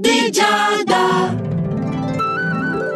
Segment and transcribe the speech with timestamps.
[0.00, 1.59] di Giada.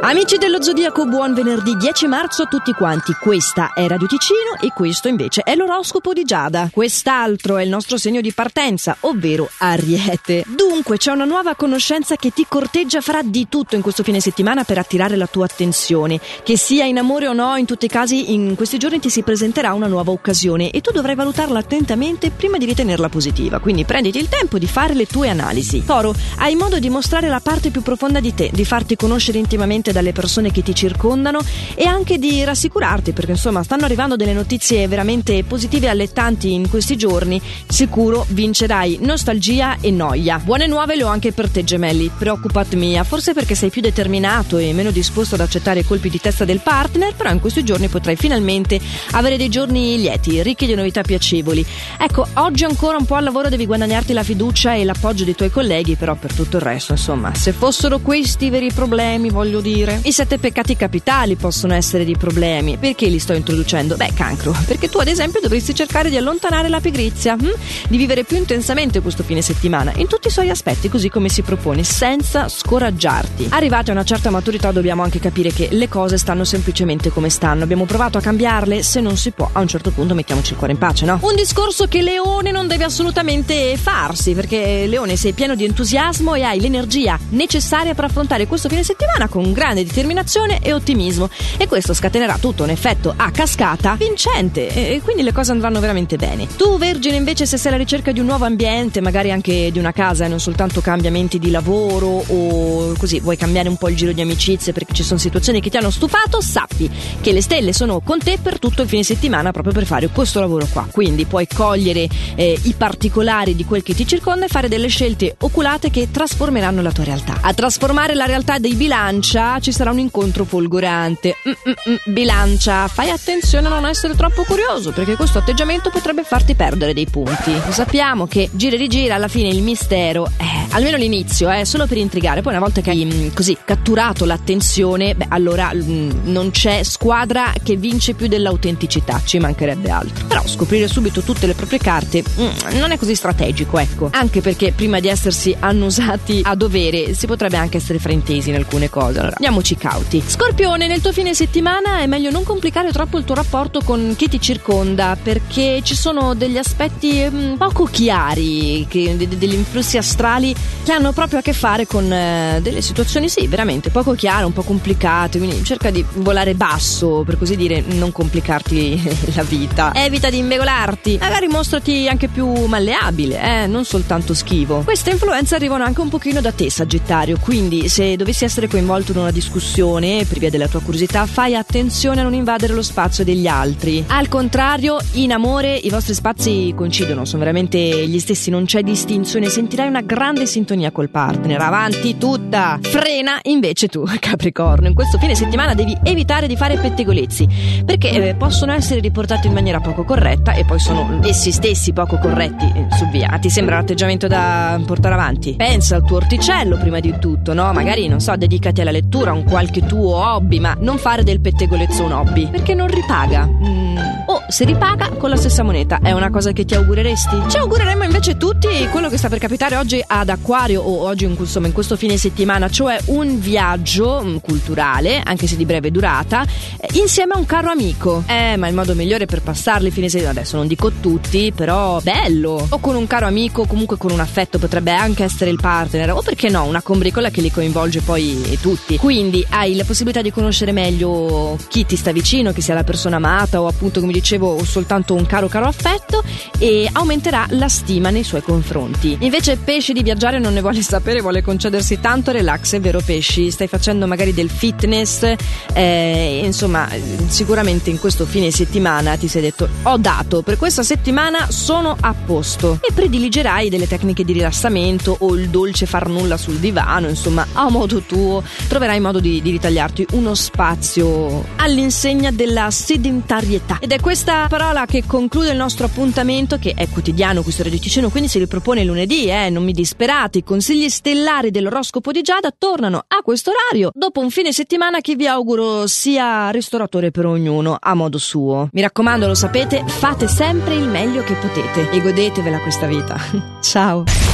[0.06, 3.14] Amici dello Zodiaco, buon venerdì 10 marzo a tutti quanti.
[3.14, 6.68] Questa è Radio Ticino e questo invece è l'oroscopo di Giada.
[6.70, 10.44] Quest'altro è il nostro segno di partenza, ovvero Ariete.
[10.46, 14.62] Dunque, c'è una nuova conoscenza che ti corteggia, farà di tutto in questo fine settimana
[14.64, 16.20] per attirare la tua attenzione.
[16.42, 19.22] Che sia in amore o no, in tutti i casi, in questi giorni ti si
[19.22, 23.58] presenterà una nuova occasione e tu dovrai valutarla attentamente prima di ritenerla positiva.
[23.58, 25.82] Quindi prenditi il tempo di fare le tue analisi.
[25.82, 29.92] Toro, hai modo di mostrare la parte più profonda di te, di farti conoscere intimamente
[29.94, 31.38] dalle persone che ti circondano
[31.74, 36.68] e anche di rassicurarti perché insomma stanno arrivando delle notizie veramente positive e allettanti in
[36.68, 37.40] questi giorni.
[37.66, 40.38] Sicuro vincerai nostalgia e noia.
[40.38, 44.58] Buone nuove le ho anche per te gemelli, preoccupat mia, forse perché sei più determinato
[44.58, 47.88] e meno disposto ad accettare i colpi di testa del partner, però in questi giorni
[47.88, 48.80] potrai finalmente
[49.12, 51.64] avere dei giorni lieti, ricchi di novità piacevoli.
[51.98, 55.50] Ecco, oggi ancora un po' al lavoro devi guadagnarti la fiducia e l'appoggio dei tuoi
[55.50, 59.83] colleghi, però per tutto il resto, insomma, se fossero questi i veri problemi, voglio dire
[59.84, 60.00] dire.
[60.04, 62.76] I sette peccati capitali possono essere dei problemi.
[62.78, 63.96] Perché li sto introducendo?
[63.96, 64.56] Beh, cancro.
[64.66, 67.52] Perché tu, ad esempio, dovresti cercare di allontanare la pigrizia, hm?
[67.88, 71.42] di vivere più intensamente questo fine settimana, in tutti i suoi aspetti, così come si
[71.42, 73.48] propone, senza scoraggiarti.
[73.50, 77.62] Arrivati a una certa maturità dobbiamo anche capire che le cose stanno semplicemente come stanno.
[77.64, 80.72] Abbiamo provato a cambiarle, se non si può, a un certo punto mettiamoci il cuore
[80.72, 81.18] in pace, no?
[81.22, 86.42] Un discorso che Leone non deve assolutamente farsi, perché Leone sei pieno di entusiasmo e
[86.42, 91.94] hai l'energia necessaria per affrontare questo fine settimana con grande determinazione e ottimismo e questo
[91.94, 96.46] scatenerà tutto un effetto a cascata vincente e quindi le cose andranno veramente bene.
[96.56, 99.92] Tu Vergine invece se sei alla ricerca di un nuovo ambiente, magari anche di una
[99.92, 104.12] casa e non soltanto cambiamenti di lavoro o così vuoi cambiare un po' il giro
[104.12, 108.00] di amicizie perché ci sono situazioni che ti hanno stufato, sappi che le stelle sono
[108.00, 110.86] con te per tutto il fine settimana proprio per fare questo lavoro qua.
[110.90, 115.34] Quindi puoi cogliere eh, i particolari di quel che ti circonda e fare delle scelte
[115.40, 117.38] oculate che trasformeranno la tua realtà.
[117.40, 121.36] A trasformare la realtà dei bilancia ci sarà un incontro folgorante.
[121.46, 126.94] Mm-mm-mm, bilancia, fai attenzione a non essere troppo curioso perché questo atteggiamento potrebbe farti perdere
[126.94, 127.52] dei punti.
[127.52, 131.86] Lo sappiamo che gira e rigira alla fine il mistero, eh, almeno l'inizio, eh, solo
[131.86, 136.50] per intrigare, poi una volta che hai mm, così catturato l'attenzione, beh allora mm, non
[136.50, 140.26] c'è squadra che vince più dell'autenticità, ci mancherebbe altro.
[140.26, 144.08] Però scoprire subito tutte le proprie carte mm, non è così strategico, ecco.
[144.12, 148.90] Anche perché prima di essersi annusati a dovere si potrebbe anche essere fraintesi in alcune
[148.90, 149.18] cose.
[149.18, 150.22] Allora, Andiamoci cauti.
[150.26, 154.26] Scorpione, nel tuo fine settimana è meglio non complicare troppo il tuo rapporto con chi
[154.26, 159.98] ti circonda perché ci sono degli aspetti mh, mm, poco chiari, che, de, degli influssi
[159.98, 164.46] astrali che hanno proprio a che fare con eh, delle situazioni, sì, veramente poco chiare,
[164.46, 165.36] un po' complicate.
[165.36, 169.92] Quindi cerca di volare basso, per così dire, non complicarti la vita.
[169.94, 174.80] Evita di invegolarti, magari mostrati anche più malleabile, eh, non soltanto schivo.
[174.84, 179.18] Queste influenze arrivano anche un pochino da te, Sagittario, quindi se dovessi essere coinvolto in
[179.18, 183.46] una discussione per via della tua curiosità, fai attenzione a non invadere lo spazio degli
[183.46, 184.04] altri.
[184.06, 189.48] Al contrario, in amore i vostri spazi coincidono, sono veramente gli stessi, non c'è distinzione,
[189.48, 191.60] sentirai una grande sintonia col partner.
[191.60, 192.78] Avanti tutta!
[192.80, 194.88] Frena invece tu, Capricorno.
[194.88, 199.52] In questo fine settimana devi evitare di fare pettegolezzi, perché eh, possono essere riportati in
[199.52, 202.64] maniera poco corretta e poi sono essi stessi poco corretti.
[202.64, 205.54] Eh, su via, ti sembra l'atteggiamento da portare avanti?
[205.56, 207.72] Pensa al tuo orticello prima di tutto, no?
[207.72, 212.04] Magari, non so, dedicati alla lettura, un qualche tuo hobby, ma non fare del pettegolezzo
[212.04, 213.46] un hobby, perché non ripaga.
[213.46, 213.93] Mm.
[214.26, 217.42] O se ripaga con la stessa moneta, è una cosa che ti augureresti?
[217.48, 221.66] Ci augureremmo invece tutti quello che sta per capitare oggi ad Acquario o oggi insomma
[221.66, 226.46] in questo fine settimana, cioè un viaggio mm, culturale, anche se di breve durata,
[226.80, 228.24] eh, insieme a un caro amico.
[228.26, 232.66] Eh, ma il modo migliore per passarli fine settimana, adesso non dico tutti, però bello.
[232.70, 236.22] O con un caro amico, comunque con un affetto, potrebbe anche essere il partner, o
[236.22, 238.96] perché no, una combricola che li coinvolge poi tutti.
[238.96, 243.16] Quindi hai la possibilità di conoscere meglio chi ti sta vicino, che sia la persona
[243.16, 246.22] amata o appunto come dicevo soltanto un caro caro affetto
[246.58, 249.16] e aumenterà la stima nei suoi confronti.
[249.20, 253.50] Invece pesci di viaggiare non ne vuole sapere, vuole concedersi tanto relax, è vero pesci?
[253.50, 255.34] Stai facendo magari del fitness,
[255.72, 256.88] eh, insomma
[257.26, 262.14] sicuramente in questo fine settimana ti sei detto ho dato, per questa settimana sono a
[262.14, 267.46] posto e prediligerai delle tecniche di rilassamento o il dolce far nulla sul divano, insomma
[267.52, 273.78] a modo tuo troverai modo di di ritagliarti uno spazio all'insegna della sedentarietà.
[273.80, 278.10] Ed è questa parola che conclude il nostro appuntamento, che è quotidiano questo Radio Ticino,
[278.10, 280.38] quindi si ripropone lunedì, eh, non mi disperate.
[280.38, 285.16] I consigli stellari dell'oroscopo di Giada tornano a questo orario dopo un fine settimana che
[285.16, 288.68] vi auguro sia ristoratore per ognuno, a modo suo.
[288.72, 293.18] Mi raccomando, lo sapete, fate sempre il meglio che potete e godetevela questa vita.
[293.62, 294.32] Ciao!